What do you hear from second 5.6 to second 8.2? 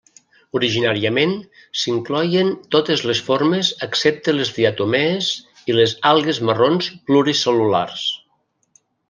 i les algues marrons pluricel·lulars.